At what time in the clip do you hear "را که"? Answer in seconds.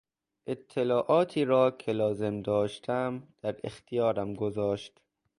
1.45-1.91